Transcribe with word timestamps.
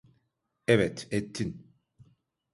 Evet, 0.67 1.07
ettin. 1.11 1.71